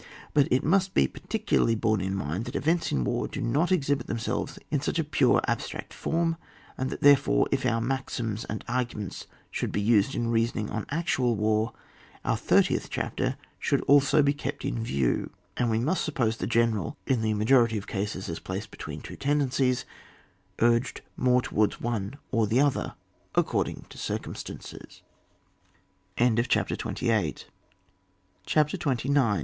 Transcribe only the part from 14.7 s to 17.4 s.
view, and we must suppose the general, in the